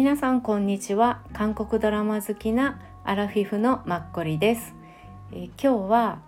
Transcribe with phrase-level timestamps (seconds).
[0.00, 1.20] 皆さんこんにちは。
[1.34, 4.74] 韓国ドラマ好きなアラフィフのマッコリです、
[5.30, 6.22] え、今日は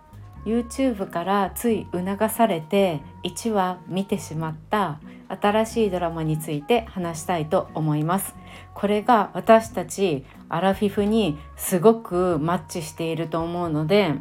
[0.45, 8.35] YouTube からつい促されて1話見てしまった新しいドラマについて話したいと思います。
[8.75, 14.13] これが私たちアラフィフにすごくマッチしていると思うので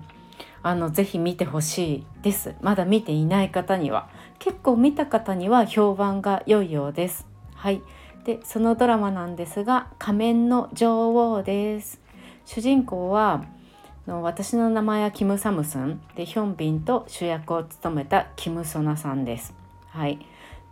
[0.62, 2.54] あのぜひ見てほしいです。
[2.62, 4.08] まだ見ていない方には。
[4.39, 7.26] 結構見た方には評判が良いようです。
[7.54, 7.82] はい。
[8.25, 12.00] でそのドラマなんですが仮面の女王です
[12.44, 13.44] 主人公は
[14.07, 19.54] 私の名前はキム・サムスンでヒョンビンと主役を務めたキム・ソナさんです。
[19.90, 20.18] はい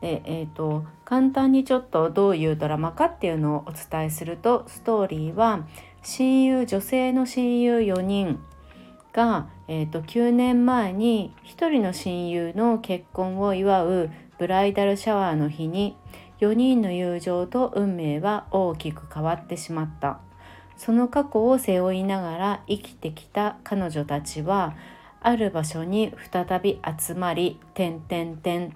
[0.00, 5.66] でえーと、簡単にちょっとどういうドラマかっていうのをお伝えするとストーリーは
[6.02, 8.40] 親友女性の親友4人
[9.12, 15.96] が、えー、と9年前に1人の親友の結婚を祝うブライダルシャワーの日に
[16.40, 20.20] 4人の友情と運命は大きく変わってしまった。
[20.80, 24.74] その過去を背負いながら生きてきた彼女たちは
[25.20, 28.70] ある場所に再び集まり「てんてんてん」っ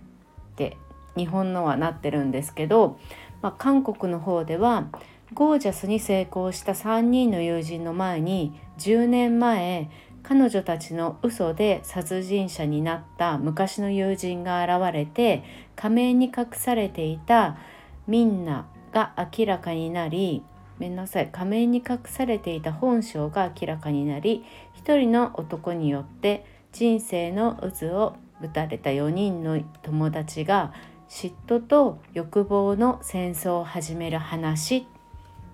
[0.55, 0.77] て
[1.17, 2.99] 日本のはなってるんですけど、
[3.41, 4.89] まあ、韓国の方では
[5.33, 9.89] ゴージャスに成功した3人の友人の前に10年前
[10.25, 15.45] 彼女たちの嘘で殺人者になった昔の友人が現れて
[15.77, 17.59] 仮面に隠されていた
[18.07, 20.43] みんなが明らかになり
[20.79, 30.73] めんなさい仮面に隠されていた本性が明らかになり一人の男によって人生の渦を打たれた4人の友達が
[31.09, 34.87] 嫉妬と欲望の戦争を始める話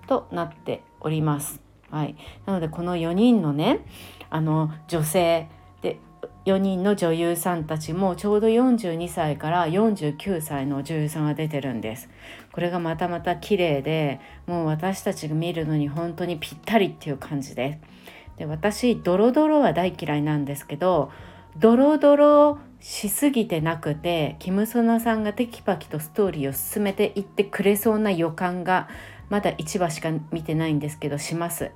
[0.07, 1.70] となっております。
[1.91, 3.85] はい、なのでこの4人のね
[4.29, 5.49] あの女性
[6.45, 12.09] 4人の女優さんたちもちょうど42歳から49歳の女優さんが出てるんです。
[12.51, 17.79] これがまたまた綺麗でもう私たちが見るのに本当にぴったりっていう感じで
[18.37, 21.11] で私ドロドロは大嫌いなんですけど
[21.57, 28.89] ドロドロしすぎてなくてキム・ソナさんがテキパキとストーリーを進めていってくれそうな予感が
[29.31, 31.71] まだ1話しか見てないんですけどします。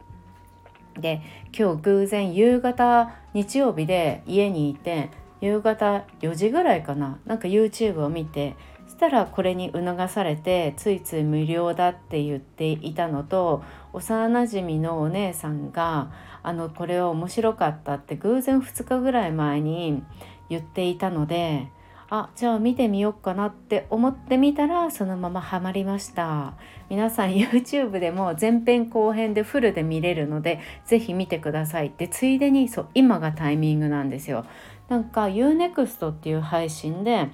[0.99, 1.21] で
[1.57, 7.17] 今日偶然夕方日曜日で家にいて夕方4時ぐらいかな。
[7.25, 8.55] なんか YouTube を見て
[8.87, 16.11] そしたらこれに促されてついつい無料だって言っていたのと幼なじみのお姉さんが
[16.43, 20.03] あのこれは面白かったって偶然2日ぐらい前に
[20.49, 21.69] 言っていたので
[22.09, 26.53] あじゃあ見てみようかなって思ってみたらそのままハマりました。
[26.89, 31.91] 皆さん YouTube でも前編後編でフルで見れるので是非見てください。
[31.97, 34.45] でついでにそう今がタイミングなんですよ。
[34.87, 37.29] なんか UNEXT っていう配信で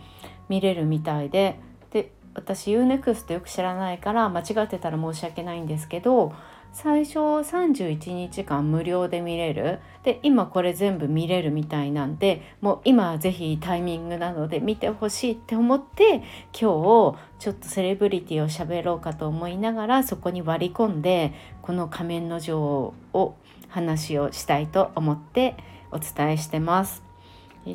[0.48, 1.60] 見れるみたいで。
[1.92, 6.32] で私 UNEXT よく知らないから間違ってたら申し訳ないんですけど
[6.74, 16.22] 最初31日間無料で見れるで今これ全部見れるみたいなんでもう今は是非タイミングなので見てほしいって思って今
[16.54, 17.16] 日ちょ
[17.52, 23.36] っとセレブリティを喋ろうかと思いながらそこに割り込んでこの仮面の女王を
[23.68, 25.56] 話をしたいと思って
[25.92, 27.04] お伝えしてます。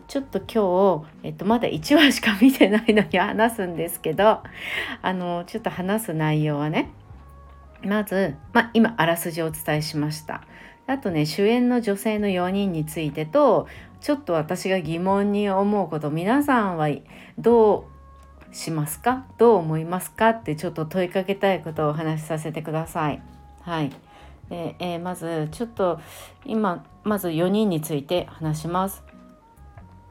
[0.08, 4.42] ちょっと今日、えっと、まだ1話しか見てないのに話すんですけど
[5.00, 6.90] あのちょっと話す内容はね
[7.86, 10.42] まず、まあ、今あらすじをお伝えしました
[10.86, 13.66] あとね主演の女性の4人についてと
[14.00, 16.88] ちょっと私が疑問に思うこと皆さんは
[17.38, 19.26] どうしますか？
[19.38, 20.30] どう思いますか？
[20.30, 23.20] ってちょっと問いかけたいことをお話しさせてください。
[23.62, 23.91] はい、
[24.48, 26.00] でえー、まずちょっと
[26.44, 29.02] 今まず4人について話します。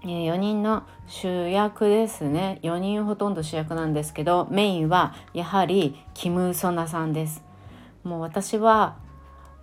[0.04, 7.45] えー、4人の主役ですね4人ほとんど主役なんですけどメインはやはりキム・ソナさんです。
[8.06, 8.98] もう私は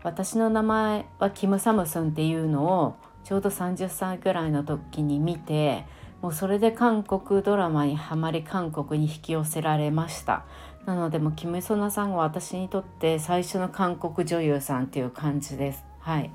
[0.02, 5.84] 私の名前はキム・サムスンっていうのをちょうど30歳ぐらいの時に見て
[6.20, 10.44] もうそれで韓国ドラマにはまり韓国に引き寄せられました。
[10.86, 15.84] なのでもキム・ソナさんは私にとって最初の韓国女優さんっていう感じです。
[16.00, 16.30] はい。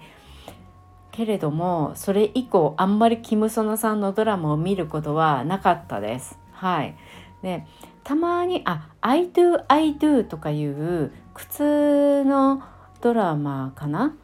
[1.11, 6.39] けれどもそれ以降あんまりキム・ソナさんのドラマを見ることはなかったです。
[6.51, 6.95] はい。
[7.41, 7.65] で
[8.03, 12.63] たまにあ「I do I do」とかいう靴の
[12.99, 14.15] ドラマかな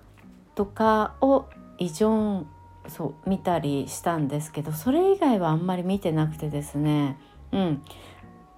[0.55, 1.45] とかを
[1.77, 2.45] 依存
[2.87, 7.17] そう見たりしたんですけどそれ以外はあんまり見てなくてですね。
[7.51, 7.81] うん。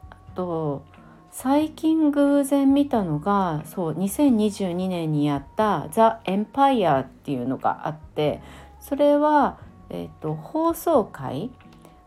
[0.10, 0.84] あと
[1.31, 8.42] 最近偶然見たのがそう2022年にやった「ザ・エンパイア」っていうのがあって
[8.80, 9.58] それは、
[9.90, 11.51] えーと放送会？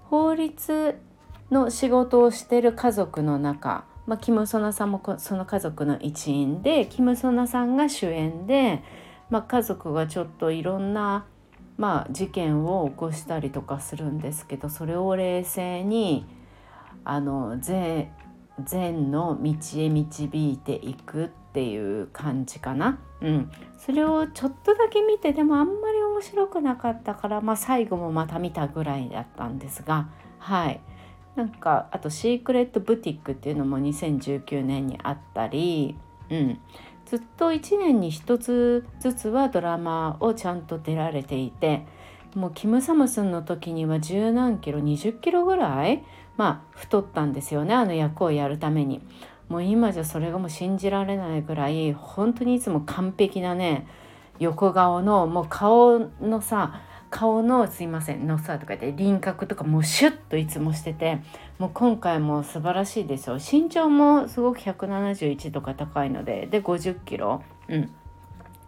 [0.08, 0.98] 法律
[1.50, 8.82] の仕事をしてる家族の中まあ、キム・ソナさんもその家族の一員でキム・ソナさんが主演で、
[9.28, 11.26] まあ、家族がちょっといろんな、
[11.76, 16.24] まあ、事件を起こしたりとかするんですけどそれを冷静に
[17.04, 18.10] あの善
[19.10, 22.98] の道へ導いていくっていう感じかな。
[23.20, 30.08] うん、それをちょっとだけ見てでもあんまり面白くなかったから、まあ、最後もまた見たぐらいだったんですが
[30.38, 30.80] はい。
[31.38, 35.94] なんかあと「シークレット・ブティック」っていうのも2019年にあったり、
[36.30, 36.58] うん、
[37.06, 41.86] ずっと1年に1つずつはドラマをちゃんと出られていて
[42.34, 46.02] もうキム・サムスンの時には十何キロ20キロぐらい
[46.36, 49.00] まあ太ったんですよねあの役をやるために。
[49.48, 53.86] もう今じゃそれがもう信じられないぐらい本当にいつも完璧なね
[54.38, 61.20] 横顔のもう顔のさ顔のすいませんのさとか言って輪郭とかもうシュッといつもしてて
[61.58, 67.42] もう今回も素晴らしいですよ身長もすごく171とか高いのでで50キロ。
[67.68, 67.90] うん。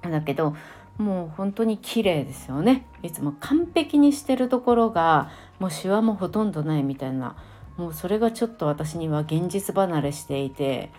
[0.02, 0.56] だけど
[0.96, 2.86] もう本当に綺麗ですよね。
[3.02, 7.36] いつも完璧にしてるところがもうシワもほとんどないみたいな。
[7.76, 10.90] もうそれがちょっと私には現実離れしていて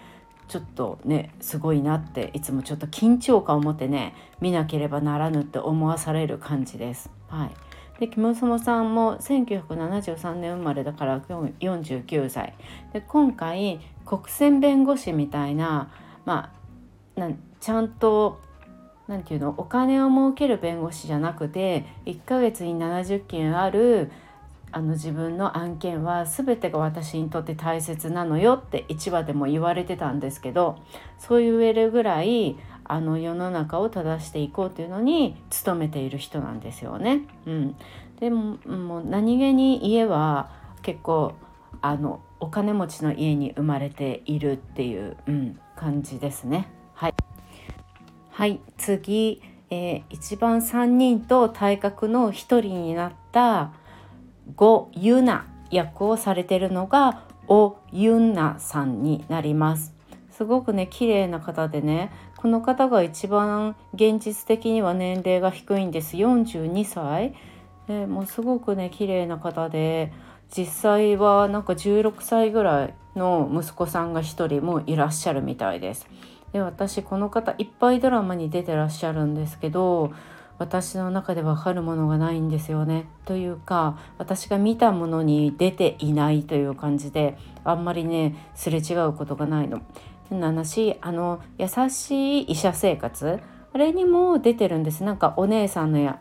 [0.47, 7.20] ちょっとねすごいなっていつもちょっと緊張感を持ってね見なければならぬって思わされる感じです。
[7.31, 12.53] はい、でキム・ソモさんも1973年生まれだから49歳
[12.93, 15.91] で今回国選弁護士みたいな
[16.25, 16.53] ま
[17.15, 18.41] あなちゃんと
[19.07, 24.11] 何て言うのお金を儲ける弁護士じゃなくて1ヶ月に70件ある
[24.73, 30.79] あの自分の案件は全てが私にとって大切なのよって1話でも言われてたんですけど
[31.19, 32.57] そう言えるぐらい
[32.91, 37.21] あの世の中を正していこうというのに努めている人なんですよね。
[37.45, 37.75] うん、
[38.19, 40.51] でももう何気に家は
[40.81, 41.35] 結構
[41.81, 46.69] あのお金持ちの家に生まれているっていう、うん、感じですね。
[46.93, 47.13] はい、
[48.29, 53.71] はい、次、えー、一番3人と体格の1人になった
[54.57, 59.95] ゴ・ユナ役をされてるのがオ・ユンナさんになります。
[60.29, 62.11] すごくね綺麗な方でね
[62.41, 67.35] この方が一番現実的には年齢が低いんです42歳
[67.87, 70.11] でもうすごくね綺麗な方で
[70.49, 76.07] 実際はなんか16歳ぐらいの息子さんが1人もいらっしゃるみたいです。
[76.51, 80.11] で私この方いっぱいドラマに出てらっしゃるんですけど
[80.57, 83.05] 私の中で分かるものがないんですよね。
[83.25, 89.81] というか私が見たものに出ていないという感じであんまりねすれ違うことがないの。
[90.39, 93.39] な話あの優しい医者生活
[93.73, 95.03] あれにも出てるんです。
[95.03, 96.19] なんかお姉さんのや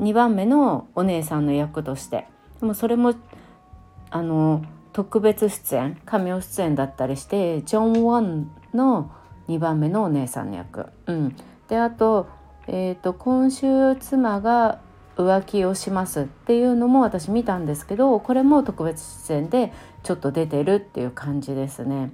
[0.00, 2.26] 2番目のお姉さんの役として。
[2.60, 3.14] でもそれも
[4.10, 9.10] あの特別出演神尾出演だったりしてジョン・ワンの
[9.48, 10.86] 2番目のお姉さんの役。
[11.06, 11.36] うん、
[11.68, 12.26] であと
[12.68, 14.80] えーと、今週妻が
[15.16, 22.12] 浮気をしますっていうのも私見たんですけどこれも特別出演でちょっと出てるっていう感じですね。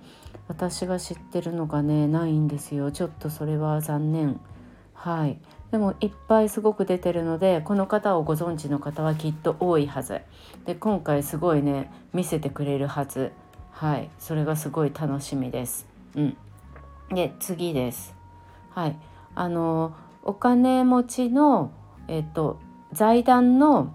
[0.52, 2.92] 私が知ってるのがねないんですよ。
[2.92, 4.38] ちょっとそれは残念。
[4.92, 5.38] はい。
[5.70, 10.20] でもいっぱいすごく出てるのでこの方をご存知の方はきっと多いはず。
[10.66, 13.32] で今回すごいね見せてくれるはず。
[13.70, 14.10] はい。
[14.18, 15.86] それがすごい楽しみです。
[16.16, 16.36] うん。
[17.08, 18.14] で次です。
[18.68, 18.96] はい。
[19.34, 21.72] あのお金持ちの、
[22.08, 22.60] えっと、
[22.92, 23.94] 財団の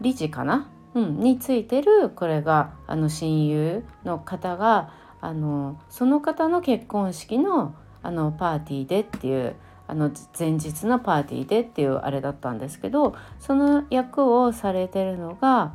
[0.00, 9.54] 理事かな、うん、についてるこれがあの親友の方があのその方の結婚式のあのパーティーでっていう
[9.86, 15.74] あの前日のパーティーでっていうあれだったんですけどその役をされてるのが、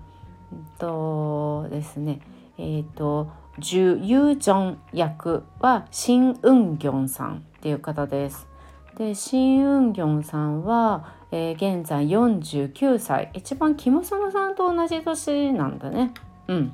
[0.51, 2.21] えっとですね
[2.57, 8.47] えっ、とジュ・ユージョン役はシン・ウンギョンさんっていう方です。
[8.97, 16.13] でシン・ウンギョンさんは、えー、現在49歳一番キム・ソノさんと同じ年なんだね。
[16.47, 16.73] うん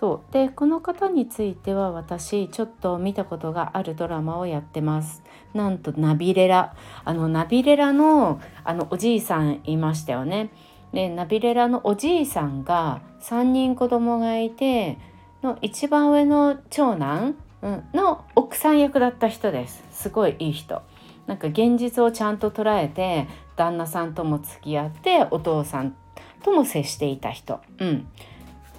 [0.00, 5.22] そうでこの方については私ちょっと見たことがあるドラマをやってます。
[5.52, 10.48] なんとナビレラあのナビレラのあのおじいさんいましたよね。
[10.94, 14.96] でナビレラのおじいさんが3人子供がいて
[15.42, 19.84] の一番上の長男、うん、の奥さん役だった人です。
[19.92, 20.80] すごいいい人。
[21.26, 25.94] なんか現実をちゃんと捉えて旦那さんとも付き合ってお父さん
[26.42, 28.06] とも接していた人、うん、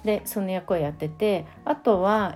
[0.04, 2.34] でその役をやっててあとは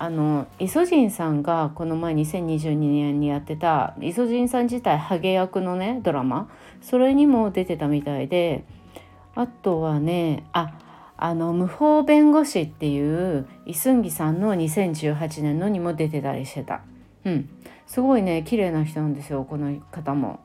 [0.00, 6.48] あのイソジンさんがこの前2022年にやってたイソジンさん自体ハゲ役のねドラマ
[6.80, 8.64] それにも出てたみたいで
[9.34, 10.78] あとはねあ
[11.16, 16.80] あの無法弁護士っていうイスンギさんの2018年のにも出てたりしてた。
[17.24, 17.48] うん、
[17.88, 20.38] すごいね綺麗な人なんですよこの方も。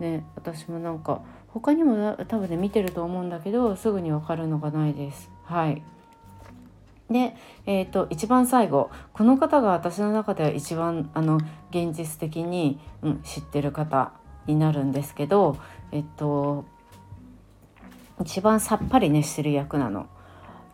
[0.00, 5.30] ね私もなんか他にも多分ね見てると思うんだけどすぐに分かるのがないです。
[5.44, 5.82] はい
[7.10, 7.34] で、
[7.66, 11.38] えーと、一番最後この方が私の中では一番あの
[11.70, 14.12] 現実的に、うん、知ってる方
[14.46, 15.56] になるんですけど、
[15.90, 16.66] えっと、
[18.20, 20.06] 一番さっぱりねしてる役なの。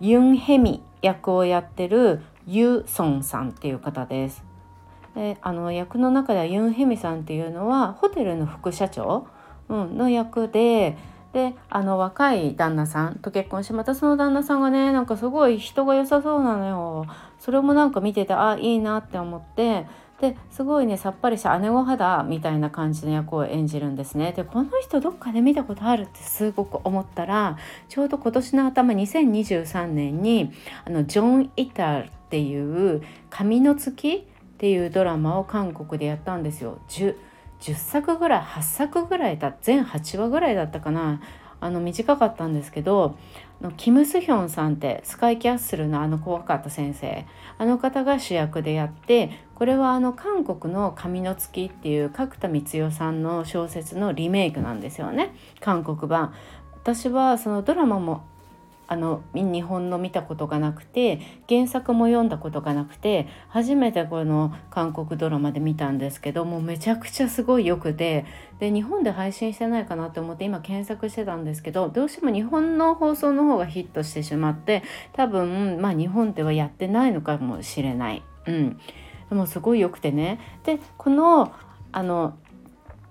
[0.00, 4.45] ユン・ヘミ役をやってるユ・ソンさんっていう方です。
[5.14, 9.29] であの役の中ではユン・ヘミさんっていうのはホテルの副社長、
[9.69, 10.99] うん、の役で
[11.35, 17.07] であの若い旦那さんと結婚してまたその旦那さんがねなんかすごい人が良さそうなのよ。
[17.41, 19.87] それもなんか見ててあいいなって思って。
[20.21, 24.33] ですごいねさっぱりした姉御肌みたいな感じの役を演じるんですね。
[24.33, 30.53] でこの人どっかで見たことあるってすごく思ったらちょうど今年の頭2023年に
[30.85, 34.14] あのジョン・イタルっていう「髪の月」
[34.55, 36.79] っていうドラマを韓国でやったんですよ。
[37.64, 41.21] 10作ぐらい8作ぐらいだ全8話ぐらいだったかな。
[41.61, 43.16] あの短かったんですけど
[43.78, 47.25] キム・スヒョンさんってスカイキャッスルのあの怖かった先生。
[47.56, 55.35] あの方が主役でやってこれはあの韓国の「神の月」っていう角田光代さんの小説のリメイクなんですよね。
[55.61, 56.35] 韓国版。
[56.75, 58.25] 私はそのドラマも
[58.87, 68.26] あの日本の見たことがなくて原作も読んだことがなくて初めてこの韓国ドラマで見たんですけどもうめちゃくちゃすごいよくて
[68.59, 78.23] で日本で配信してないかなと思って今検索してたんですけどどうしても日本の放送の方がヒットしてしまって多分まあ日本ではやってないのかもしれない。
[78.47, 78.79] うん、
[79.31, 81.53] でもすごいよくてねでこの
[81.93, 82.37] あの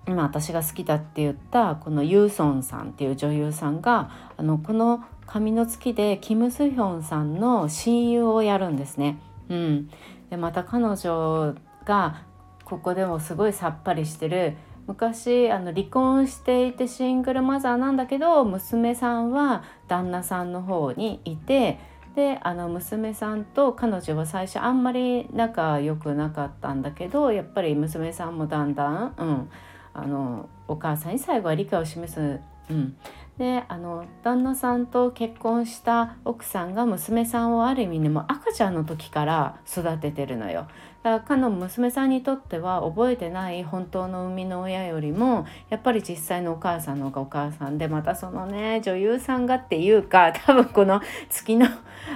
[0.06, 9.18] 今私が好きだって言ったこのユーソンさんっていう女優さんがあのこの髪の月でキム・スヒョンさんの親友をやるんですね。
[9.48, 9.90] うん、
[10.30, 12.22] でまた彼女が
[12.64, 14.56] ここでもすごいさっぱりしてる
[14.86, 21.78] 昔あの離婚していてシングルマザーなんだけど娘さんは旦那さんの方にいて
[22.14, 29.50] であの娘さんと彼女は最初あんまり仲良くなかったんだけどやっぱり娘さんもだんだん、うん、
[29.94, 32.96] あのお母さんに最後は理解を示す、うん、
[33.38, 40.66] であの旦那さんと結婚した奥さんが娘さんをある意味でも赤ちゃんの時から育ててるのよ。
[41.04, 51.66] だかの娘さんにとっては覚えてない本当の生みの親よりもやっぱり実際のお母さんの方がお母さんでまたそのね女優さんがっていうか 多分この月の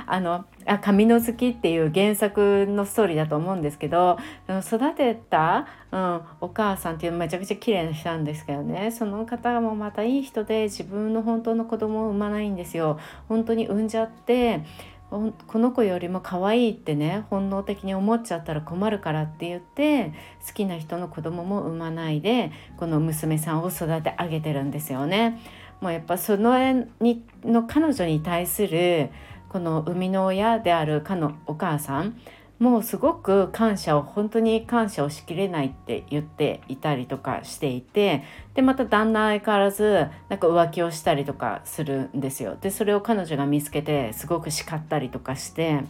[0.07, 4.19] あのあ髪の月っていう原作のストーリーだと思うんですけど
[4.67, 12.99] 育てた、うん、お母さんっていうめちゃくちゃ綺麗な人なんですけどねその方もまたいい人で自分の本当の子供を産まないんですよ。
[13.29, 14.63] 本当に産んじゃって
[15.11, 20.13] この子よりも可愛いってね本能的に思っちゃったら困るからって言って
[20.47, 25.41] 好きな人の子供も産まないでこの娘さんを育て上げてるんですよね。
[25.81, 26.59] もうやっぱその
[27.01, 29.11] にの彼女に対する
[29.49, 32.21] この生みの親であるかのお母さん
[32.59, 38.25] もうすごく感謝を本当に感謝をしきれないって言っていたりとかしていて
[38.55, 42.57] でまた旦那相変わらずなんか浮気をしたりとかするんですよ。
[42.61, 45.85] でそれを彼女が見つけてすごく叱ったりとかして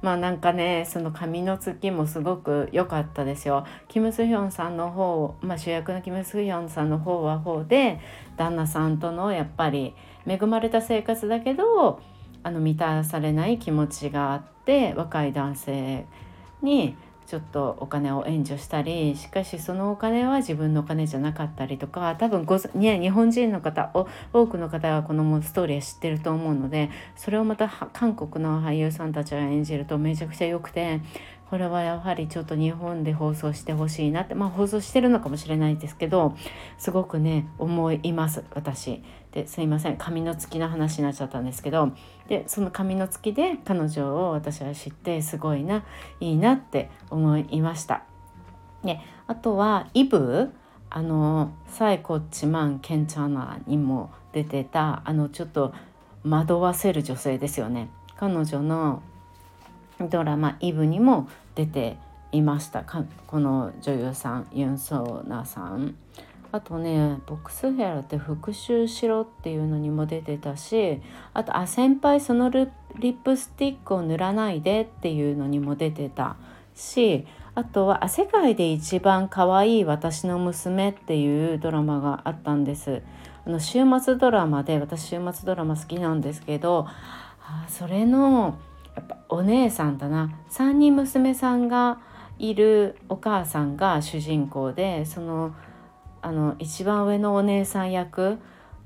[0.00, 3.66] まあなんかねその髪の月もすごく良かったですよ。
[3.88, 8.00] キム・スヒョンさんの方、まあ、主役のキム・スヒョンさんの方は方で
[8.38, 9.94] 旦那さんとのやっぱり
[10.26, 12.00] 恵まれた生活だけど
[12.46, 16.06] あの満たされない気持ちがあって若い男性
[16.62, 23.90] にちょっとお金を援助したりしかしそのお金は自分のお金じゃなかったりとか多分ご、ね、日本人の方
[24.32, 31.00] 多くの方がこのストーリー知ってると思うのでそれをまた韓国の俳優さんたちが演じるとめちゃくちゃ良くて
[31.50, 36.36] これはやはりちょっと日本で放送してほしいなってまあ放送してるのかもしれないですけど
[36.76, 39.02] すごくね思います私。
[39.32, 41.92] ですいません髪の月の話になっちゃったんですけど
[42.26, 45.84] でその髪の月で彼女を私は知ってすごいな
[46.20, 48.02] いいなって思いました。
[48.82, 50.52] であとはイブ
[50.88, 55.74] あのサイコッチマン・ケンチャーナにも出てたあのちょっと
[56.24, 57.88] 惑わせる女性ですよね。
[58.16, 59.02] 彼女の
[60.00, 61.96] ドラマ「イブ」にも出て
[62.32, 62.84] いました
[63.26, 65.94] この女優さんユン・ソーナさん。
[66.52, 71.02] あとねボックスヘアって復習しろっていうのにも出てたし
[71.34, 72.66] あとあ先輩そのリ
[72.98, 76.36] ップスティックを塗らないでっていうのにも出てた
[76.74, 83.02] しあとは「世界で一番可愛い私の娘」っていうドラマがあったんです。
[83.46, 88.56] あの週末ドラマで私週末ドラマ好きなんですけどあそれの
[88.96, 90.36] やっぱお姉さんだな。
[90.50, 92.00] 3人娘さんが
[92.38, 95.54] いるお母さんが主人公でその
[96.22, 98.38] あの一番上のお姉さん役。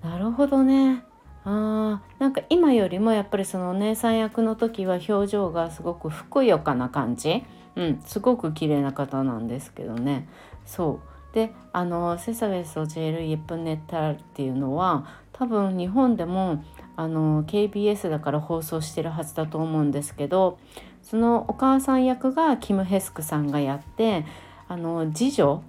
[0.03, 1.05] なるほどね。
[1.45, 7.43] あーなんか今よりもやっぱりそのお姉さん役の時は表情がすごくふくよかな感じ、
[7.77, 10.29] うん、すごく綺麗な方なんですけどね。
[10.67, 11.35] そう。
[11.35, 16.63] であの「セサベスとジェル・イエプネッタル」っていうのは多分日本でも
[17.01, 20.59] あの KBS だから放送してるはずだと思うんですけど
[21.03, 24.27] そのお母さん役がキム・ヘスクさんがやって
[24.69, 25.63] あの次女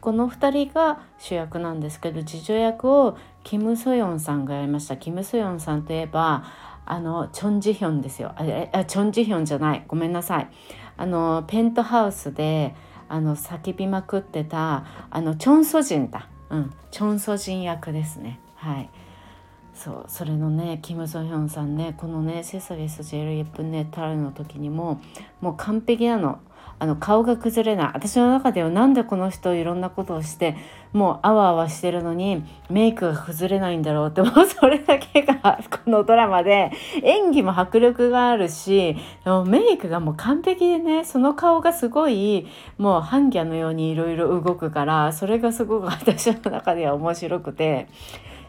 [0.00, 4.96] この2人が主役なんですけど次女役をキム・ソヨンさんがやりました。
[4.96, 6.44] キム・ソヨンさんといえば
[6.86, 8.32] あのチョン・ジヒョンですよ。
[8.36, 9.84] ああチョン・ジヒョンじゃない。
[9.88, 10.48] ごめんなさい。
[10.96, 12.76] あのペントハウスで
[13.08, 16.28] あの叫びまくってたあのチョン・ソジンだ。
[16.50, 16.72] うん。
[16.92, 18.38] チョン・ソジン役ですね。
[18.54, 18.88] はい。
[19.78, 25.00] そうそれのねキム・ソヒョンさんねこのね「セサリス・ジェル・イップネ・タル」の時にも
[25.40, 26.40] もう完璧なの
[26.80, 30.56] あの顔が崩れない私の中ではなんでこの人いろんなことをして
[30.92, 36.72] もうあわあわしてるのにメイクが崩れないんだろうって もうそれだけがこのドラマで
[37.04, 38.96] 演技も迫力があるし
[39.46, 47.86] メイクがもう完璧でねその顔がすごいもうハンギャのようにいろいろ動くからそれがすごく私の中では面白くて。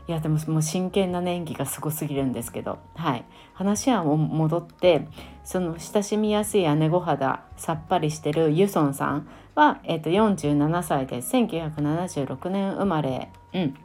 [0.09, 5.07] いやでももう真剣な、ね、演技がすごすぎるんですけど、はい、話は戻って
[5.43, 13.75] その親しみやすい姉御肌さっぱりしてるユソンさんは、えー、と47歳で1976年生まれ、うん、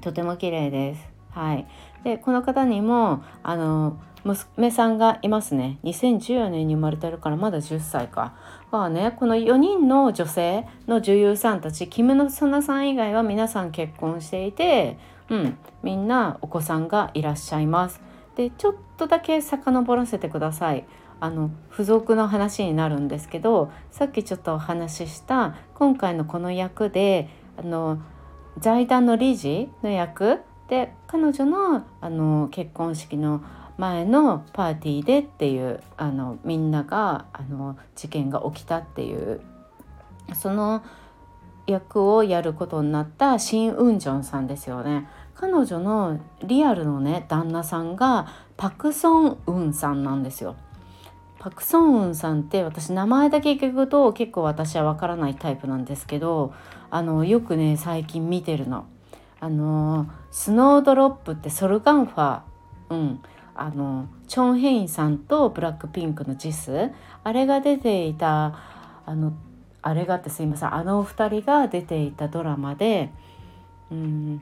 [0.00, 1.08] とても綺麗です。
[1.30, 1.68] はい、
[2.02, 5.78] でこの方にもあの娘さんがいますね。
[5.84, 8.34] 2014年に生まれてるからまだ10歳か。
[8.72, 14.98] まあねこの4人の女性の女優さんたちキム・ノソナさん以外は皆さん結婚していて
[15.32, 18.02] うん、みんなお子さんがいらっしゃいます。
[18.36, 20.84] でちょっとだけ遡らせてください。
[21.20, 28.02] あの付属の話になるんですけどさっきちょっとお話しした今回のこの役であの
[28.58, 33.42] 財団の理事の役で彼女のあの結婚式の
[33.78, 39.40] 前のパーティーでっていうあのみんながあの事件が起きたっていう
[40.34, 40.82] その
[41.66, 45.08] 役をやることになったシン・ウンジョンさんですよね。
[45.42, 50.54] 彼女のリアルのね旦那さんがパク・ソンウンさんなんですよ。
[51.40, 56.54] パク・ソンウンさんって私名前だけ聞くと結構私はわからないタイプなんですけど
[56.90, 58.86] あのよくね最近見てるの。
[59.40, 62.42] あのスノードロップってソルガンファ、
[62.90, 63.20] うん、
[63.56, 66.92] あのチョン・ヘインさんとブラックピンクのジス。
[67.24, 68.56] あれが出ていた
[69.04, 69.32] あの
[69.82, 70.72] あれがってすいません。
[70.72, 73.10] あのお二人が出ていたドラマで、
[73.90, 74.40] うん、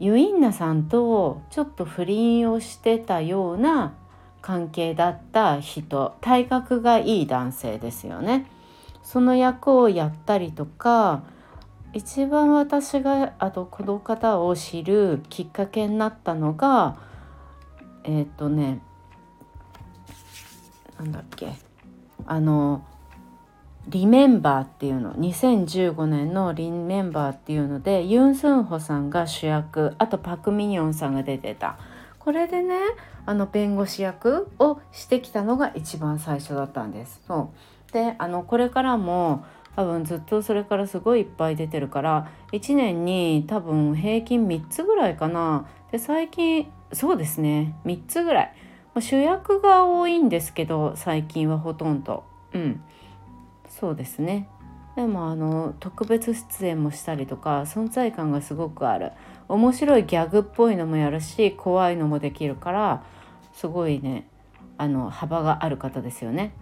[0.00, 3.92] ユインナさんとちょっと不倫をしてたような
[4.40, 8.46] 関係だった人体格がいい男性ですよね。
[9.02, 11.22] その役をやったりとか
[11.92, 16.96] 一番私があとこの方を知るきっかけになったのが
[18.04, 18.80] えっ、ー、とね
[20.98, 21.52] なんだっけ
[22.26, 22.84] あの
[23.90, 31.76] リメンバーっていうの2015年のリメンバーっていうのでユン・スンホさんが主役あとパク・ミニョンさんが出てた。
[32.20, 32.78] これでね
[33.26, 37.20] あの弁護士役をしてきたのが一番最初だったんです。
[37.26, 37.50] そ
[37.88, 37.92] う。
[37.92, 45.66] であのこれからも多分ずっとそれからすごいいっぱい出てるから1年に多分平均3つぐらいかな。
[45.90, 48.54] で最近そうですね3つぐらい。
[49.00, 52.22] 主役が多いんですけど最近はほとんど。
[52.52, 52.82] うん。
[53.80, 54.46] そうですね。
[54.94, 59.12] でもあの特別出演もしたりとか存在感がすごくある。
[59.48, 63.02] 面白いギャグっぽいのもやるし怖いのもできるから
[63.54, 64.28] すごいね
[64.76, 66.52] あの幅がある方ですよね。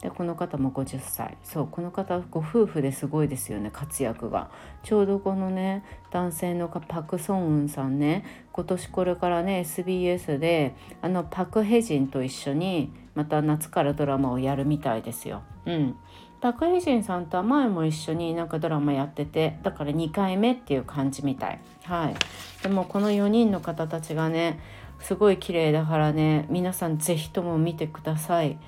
[0.00, 4.50] でこの方も50歳そうこの方ご夫婦ですごいですよね活躍が。
[4.82, 15.42] ちょうどこのね男性のパク・ソンウンさんね今年これからね SBS であのパク・ヘジンと一緒にまた夏からドラマをやるみたいですよ。
[15.66, 15.96] うん。
[16.44, 21.58] パク・ヘジンさんとは前も一緒になんかドラマやっててだから2回目っていう感じみたい。
[21.84, 22.14] はい、
[22.62, 24.60] でもこの4人の方たちがね
[25.00, 28.58] すごい綺麗だからね皆さん是非とも見てください。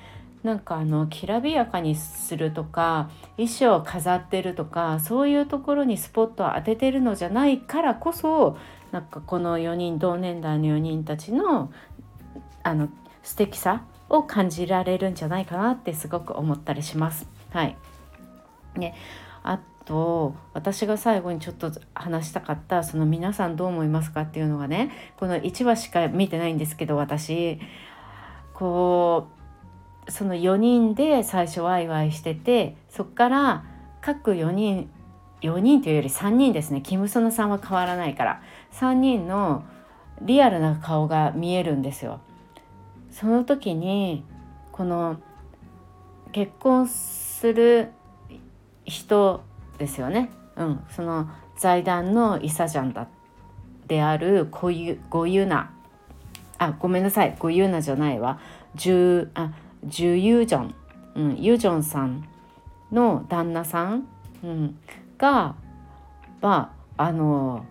[0.43, 8.57] なんかあのきらびやかにするとか衣装を飾ってるとかそういうところにスポットを当ててるのじゃないからこそ
[8.91, 11.71] なんかこの4人同年代の4人たちの
[12.63, 12.89] あの
[13.23, 17.36] 素敵さを感じられるんじゃないかなってすごく思ったりします。
[17.57, 17.77] はい。
[18.77, 18.95] ね、
[19.43, 27.59] あと私が最後にちょっと話したかったその皆さんどう思いますかっていうのがねこの1話しか見てないんですけど私
[28.53, 29.29] こ
[30.07, 33.65] うその4人で最初ワイワイしててそっから
[34.03, 34.91] 各4人
[35.41, 38.43] 4人というより3人ですねキム・ソナさんは変わらないから
[38.73, 39.65] 3人の
[40.21, 42.21] リアルな顔が見えるんですよ。
[43.11, 44.25] その時に
[44.73, 45.17] この
[46.33, 46.87] 結婚
[47.47, 47.93] する
[48.85, 49.45] 人
[49.79, 53.07] ですよね、うん、その財団のイサジャンだ
[53.87, 55.71] であるゴユゴユナ
[56.59, 57.37] あごめんなさい。
[57.39, 58.41] ゴユナじゃないわ。
[58.75, 59.53] ジュあ
[59.85, 60.75] ジュユジョン、
[61.15, 62.27] うん、ユジョンさん
[62.91, 64.09] の旦那さん、
[64.43, 64.79] うん、
[65.19, 65.55] が
[66.41, 67.65] まああの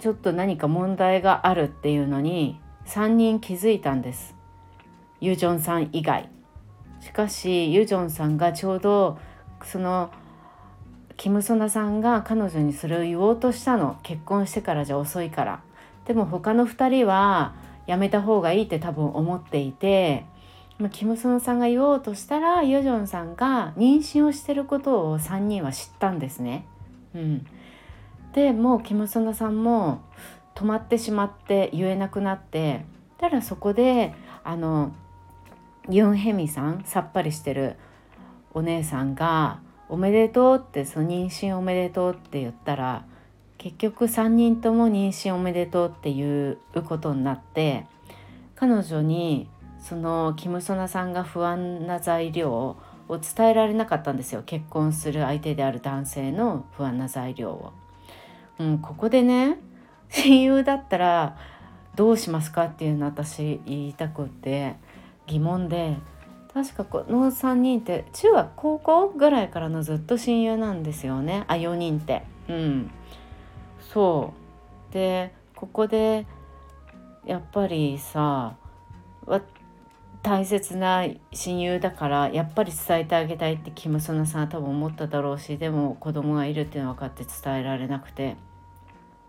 [0.00, 4.34] ちょっと何か問題があるっていうのに3人気づいたんです。
[5.20, 6.28] ユジョンさん以外。
[7.02, 9.18] しかしユジョンさんがちょうど
[9.64, 10.10] その
[11.16, 13.98] キム・ソナさんが彼女にそれを言おうとしたの。
[14.02, 15.62] 結婚してからじゃ遅いから。
[16.06, 17.54] でも他の2人は
[17.86, 20.24] やめた方がいいって多分思っていて。
[20.90, 26.66] キム・ソナさんが言おうとしたらユジョンさんが妊娠をしてることを3人は知ったんですね。
[27.14, 27.46] うん、
[28.32, 30.00] でもうキム・ソナさんも
[30.54, 32.84] 止まってしまって言えなくなって。
[33.18, 34.12] ただそこで
[34.42, 34.92] あの
[35.88, 37.76] ユン・ヘミさんさっぱりしてる
[38.54, 43.04] お姉さんが「おめでとう」ってその妊娠おめでとうって言ったら
[43.58, 47.86] 結局3人とも妊娠おめでとうっていうことになって
[48.54, 49.48] 彼女に
[49.80, 52.76] そのキム・ソナさんが不安な材料
[53.08, 57.72] を伝えられなかったんですよ結婚する相手である男性の不安な材料を。
[58.58, 59.58] うん、ここでね
[60.10, 61.36] 親友だったら
[61.96, 64.76] どうしますかっていうの私言いたくって
[65.26, 65.96] 疑問で
[66.52, 72.24] 確かこの3人って中学高校ぐらいからのずっと親友なんですよねあ4人って。
[72.48, 72.90] うん、
[73.80, 74.34] そ
[74.90, 76.26] うでここで
[77.24, 78.56] やっぱりさ
[80.22, 88.36] 大切な親友だからやっぱり伝えてあげたいってキム・ソナさんは多分思っただろうしでも子供がいるっていうの分かって伝えられなくて。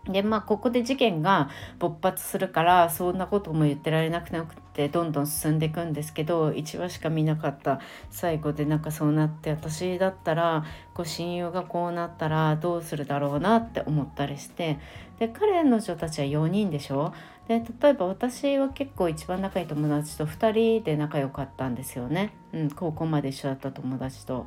[0.06, 4.38] でまあここで事件が勃発するからそんなことも言ってられなくて
[4.74, 14.78] なくてどんどん進んでいくんですけど1話しか見なかった最後でなんかそうなって私だったらこう親友がこうなったらどうするだろうなって思ったりして
[15.20, 17.12] で彼の女たちは4人でしょ？
[17.46, 24.46] で例えば私は結構一番仲いい友達と2人で仲良かったんですよね、うん、高校まで一緒だった友達と。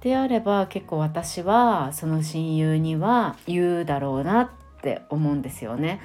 [0.00, 4.50] であれば結構私はその親友には言うだろうなっ
[4.82, 6.00] て思うんですよね。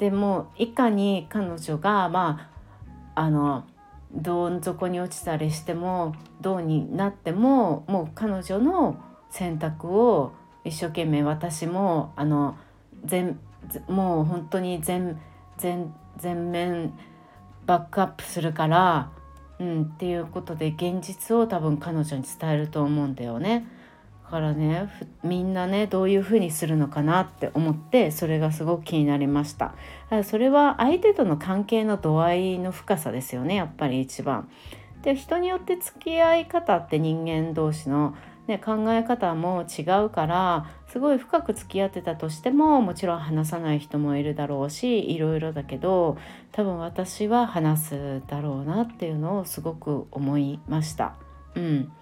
[0.00, 2.49] でもいかに彼女がま
[3.14, 3.64] あの
[4.12, 10.32] どん底に落ちたりしてもどうになってももう彼女の選択を
[10.64, 12.56] 一生懸命私もあの
[13.04, 13.38] 全
[13.88, 15.20] もう本当に全
[15.58, 16.92] 全全面
[17.66, 19.10] バックアップするから
[19.60, 23.68] うん、っていうことで現実を多分彼女に伝えると思うんだよね。
[24.30, 24.88] からね
[25.22, 29.74] みんなねどういうふうにするのかなって思ってそれがすごく気になりました。
[30.24, 34.48] それは相手との関係の度合いの深さですよねやっぱり一番。
[35.02, 38.14] で人によって付き合い方って人間同士の
[38.50, 46.18] ね、考え方も違うからすごい深く付き合ってたとしてももちろん話さない人もいるだろうしいろいろだけど
[46.50, 51.14] 多分私は話すだろうなっていうのをすごく思いました。
[51.54, 51.92] うん、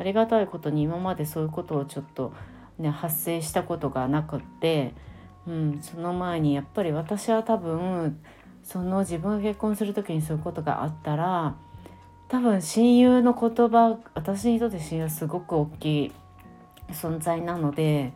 [0.00, 2.32] ありがたいことに今までそういうことをちょっと、
[2.78, 4.94] ね、発生したことがなくって、
[5.46, 8.18] うん、その前にやっぱり私は多分
[8.62, 11.54] その自分が結婚する時にそういうことがあったら
[12.28, 16.12] 多分親友の言葉私にとって親友はすごく大きい
[16.92, 18.14] 存在なので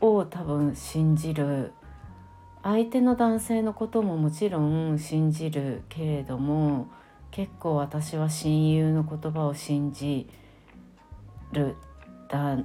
[0.00, 1.72] を多分信じる。
[2.62, 6.88] 相手の男性のことももちろん信じるけれども
[7.30, 10.28] 結構私は親友の言葉を信じ
[11.52, 11.76] る
[12.28, 12.58] だ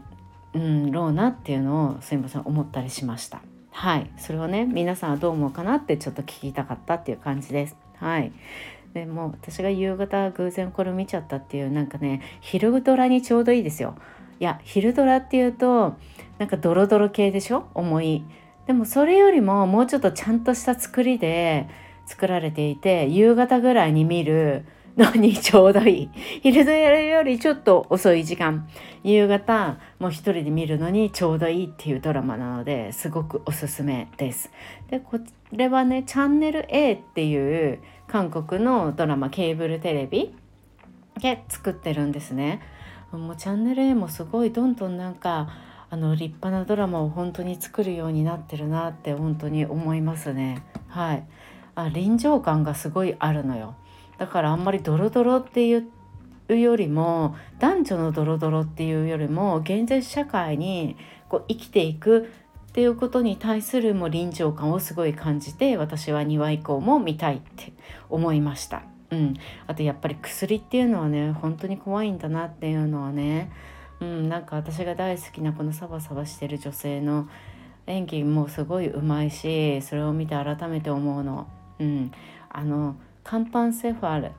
[0.53, 3.41] うんろうなっていうのをすみません思ったりしました。
[3.71, 7.75] はいそれをね皆さんはどう思うかなってちょっと聞きたかったっていう感じです。
[7.97, 8.31] はい
[8.93, 13.95] でも私が夕方偶然これ見ちゃったっていうなんかね昼ドラにちょうどいいですよ。
[14.39, 15.95] いや昼ドラっていうと
[16.39, 17.67] なんかドロドロ系でしょ？
[17.73, 18.25] 重い。
[18.67, 21.69] でもそれよりももうちょっとちゃんとした作りで
[22.05, 24.65] 作られていて夕方ぐらいに見る
[24.97, 26.09] のに ちょうどいい。
[26.41, 28.67] 昼ドラよりちょっと遅い時間。
[29.03, 34.51] 夕方もう一人で見るのにちょうどいいっていうドラマなのですごくおすすめです。
[34.89, 35.19] で、こ
[35.51, 40.35] れはね、チャンネル A っていう韓国のドラマケーブルテレビ
[41.19, 42.61] で作ってるんですね。
[43.11, 45.49] もうチャンネル A もすごいどんどんなんか
[45.89, 50.63] あの立派なドラマを本当に作るようになってるなって本当に思いますね。
[50.87, 51.23] はい。
[51.75, 53.75] あ臨場感がすごいあるのよ
[54.21, 55.83] だからあんまりドロドロってい
[56.47, 60.95] うよりも男女のドロドロっていうよりも現在社会に
[61.27, 62.29] こう生きていく
[62.69, 67.73] っていうことに対するも臨場感をすごい感じて私は2話以降も見たいって
[68.11, 68.83] 思いました。
[69.09, 69.33] うん、
[69.65, 73.51] あとやっぱり薬っていうのはね本当に怖いんだなっていうのはね、
[74.01, 77.27] うん、なんか私が大好きなこのサバサバしてる女性の
[77.87, 81.47] 演技もすごいうまいしそれを見て改めて思うの。
[81.79, 82.11] うん、
[82.51, 84.31] あのカンパンセファル。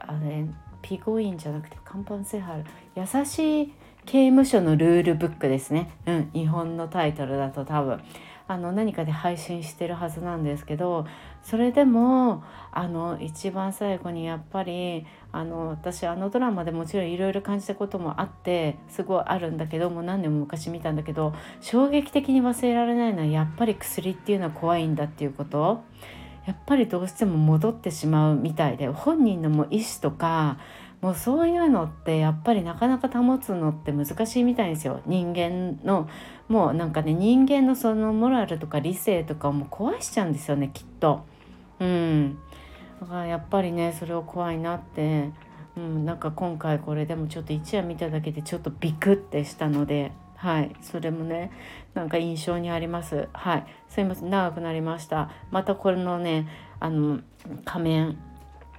[0.00, 0.46] あれ
[0.82, 2.64] ピゴインじゃなくてカンパンセファル。
[2.96, 3.72] 優しい
[4.06, 8.00] 刑務所のルールブックですね、うん、日本のタイトルだと多分。
[8.50, 11.06] あの何かで配信してるはずなんですけど
[11.40, 25.84] それでもあの一番最後にやっぱりあの私あのドラマでもちろんいろいろ感じたこともあってすごいあるんだけどもう何年も昔見たんだけど衝撃的に忘れられないのはやっぱり薬っていうのは怖いんだっていうこと。
[26.50, 30.58] やっぱりどうしても戻ってしまうみたいで本人のも意思とか
[31.00, 35.00] もうそういうのってやっぱりなかなか保つのって難しいみたいですよ。
[35.06, 36.10] 人間の
[36.48, 41.24] もうなんかね人間のそのモラルとか理性とかをもう壊しちゃうんですよねきっと。
[41.78, 42.36] うん。
[43.00, 45.30] だからやっぱりねそれを怖いなって、
[45.76, 50.10] うん、なんか今回これでもちょっと一夜見ただけでちょっとビクってしたので。
[50.40, 51.52] はいそれもね
[51.92, 53.28] なんか印象にあります。
[53.34, 55.30] はいすいません長くなりました。
[55.50, 56.48] またこれのね
[56.80, 57.20] あの
[57.66, 58.18] 仮面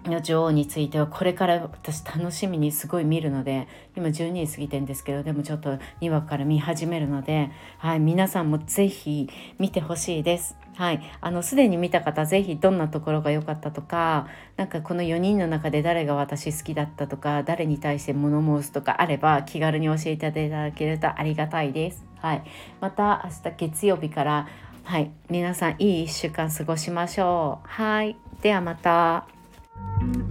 [0.06, 10.56] の女王についてはこれから私楽しみにすごい見るので今12時過ぎてんですけどでもちょっと2話から見始めるので、はい、皆さんも是非見てほしいです。
[10.76, 22.04] はい、あのすでに見た方是非どんなところが良かったとかなんかこの4人の中で誰が私好きだったとか誰に対して物申すとかあれば気軽に教えていただけるとありがたいです。
[22.20, 22.44] はい、
[22.80, 24.48] また明日月曜日から
[24.84, 27.68] はい皆さんいい1週間過ごしましょう。
[27.68, 29.41] はいではまた。
[29.88, 30.31] Thank you.